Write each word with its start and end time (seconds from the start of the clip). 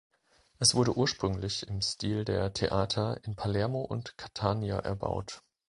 Es 0.57 0.73
wurde 0.73 0.97
ursprünglich 0.97 1.67
im 1.67 1.79
Stil 1.83 2.25
der 2.25 2.53
Theater 2.53 3.23
in 3.23 3.35
Palermo 3.35 3.81
und 3.83 4.17
Catania 4.17 4.79
erbaut. 4.79 5.43